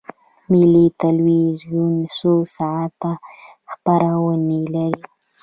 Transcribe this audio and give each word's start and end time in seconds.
ملي 0.51 0.85
تلویزیون 1.01 1.93
څو 2.17 2.33
ساعته 2.57 3.11
خپرونې 3.71 4.61
لري؟ 4.73 5.03